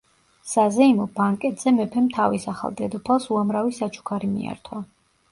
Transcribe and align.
საზეიმო 0.51 1.03
ბანკეტზე 1.17 1.73
მეფემ 1.79 2.07
თავის 2.15 2.47
ახალ 2.53 2.73
დედოფალს 2.79 3.27
უამრავი 3.35 3.75
საჩუქარი 3.81 4.31
მიართვა. 4.33 4.81